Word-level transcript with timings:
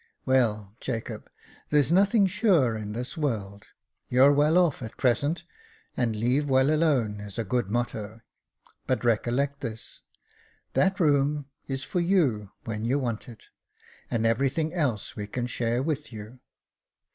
"Well, 0.25 0.75
Jacob, 0.79 1.29
there's 1.69 1.91
nothing 1.91 2.25
sure 2.25 2.75
in 2.75 2.93
this 2.93 3.15
world. 3.15 3.65
You're 4.09 4.33
well 4.33 4.57
off 4.57 4.81
at 4.81 4.97
present, 4.97 5.43
and' 5.95 6.15
leave 6.15 6.49
well 6.49 6.71
alone' 6.71 7.19
is 7.19 7.37
a 7.37 7.43
good 7.43 7.69
motto; 7.69 8.19
but 8.87 9.05
recollect 9.05 9.61
this, 9.61 10.01
that 10.73 10.99
room 10.99 11.45
is 11.67 11.83
for 11.83 11.99
you 11.99 12.49
when 12.63 12.83
you 12.83 12.97
want 12.97 13.29
it, 13.29 13.49
and 14.09 14.25
everything 14.25 14.73
else 14.73 15.15
we 15.15 15.27
can 15.27 15.45
share 15.45 15.83
with 15.83 16.11
you. 16.11 16.39